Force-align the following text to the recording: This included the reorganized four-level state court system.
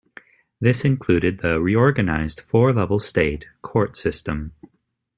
This 0.59 0.83
included 0.83 1.37
the 1.41 1.59
reorganized 1.61 2.39
four-level 2.39 2.97
state 2.97 3.45
court 3.61 3.95
system. 3.95 4.53